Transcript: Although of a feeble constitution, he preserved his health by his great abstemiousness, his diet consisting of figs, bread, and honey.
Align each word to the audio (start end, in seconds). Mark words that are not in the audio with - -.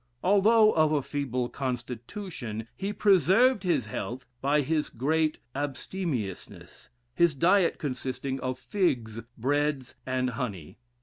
Although 0.23 0.71
of 0.71 0.91
a 0.91 1.03
feeble 1.03 1.47
constitution, 1.47 2.67
he 2.75 2.91
preserved 2.91 3.61
his 3.61 3.85
health 3.85 4.25
by 4.41 4.61
his 4.61 4.89
great 4.89 5.37
abstemiousness, 5.53 6.89
his 7.13 7.35
diet 7.35 7.77
consisting 7.77 8.39
of 8.39 8.57
figs, 8.57 9.19
bread, 9.37 9.93
and 10.07 10.31
honey. 10.31 10.79